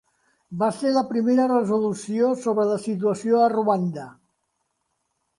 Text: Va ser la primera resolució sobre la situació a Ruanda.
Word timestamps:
Va 0.61 0.67
ser 0.75 0.93
la 0.93 1.01
primera 1.09 1.43
resolució 1.51 2.29
sobre 2.45 2.65
la 2.69 2.77
situació 2.85 3.41
a 3.43 3.51
Ruanda. 3.53 4.07